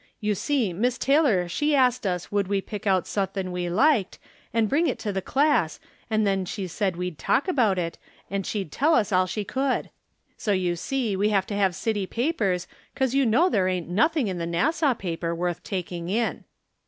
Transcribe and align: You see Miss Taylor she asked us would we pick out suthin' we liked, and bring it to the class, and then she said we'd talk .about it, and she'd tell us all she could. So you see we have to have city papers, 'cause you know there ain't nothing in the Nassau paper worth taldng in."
You 0.19 0.33
see 0.33 0.73
Miss 0.73 0.97
Taylor 0.97 1.47
she 1.47 1.75
asked 1.75 2.07
us 2.07 2.31
would 2.31 2.47
we 2.47 2.59
pick 2.59 2.87
out 2.87 3.05
suthin' 3.05 3.51
we 3.51 3.69
liked, 3.69 4.17
and 4.51 4.67
bring 4.67 4.87
it 4.87 4.97
to 4.97 5.11
the 5.13 5.21
class, 5.21 5.79
and 6.09 6.25
then 6.25 6.43
she 6.43 6.65
said 6.65 6.95
we'd 6.97 7.19
talk 7.19 7.47
.about 7.47 7.77
it, 7.77 7.99
and 8.27 8.43
she'd 8.43 8.71
tell 8.71 8.95
us 8.95 9.11
all 9.11 9.27
she 9.27 9.43
could. 9.43 9.91
So 10.37 10.53
you 10.53 10.75
see 10.75 11.15
we 11.15 11.29
have 11.29 11.45
to 11.45 11.55
have 11.55 11.75
city 11.75 12.07
papers, 12.07 12.65
'cause 12.95 13.13
you 13.13 13.27
know 13.27 13.47
there 13.47 13.67
ain't 13.67 13.89
nothing 13.89 14.27
in 14.27 14.39
the 14.39 14.47
Nassau 14.47 14.95
paper 14.95 15.35
worth 15.35 15.63
taldng 15.63 16.09
in." 16.09 16.45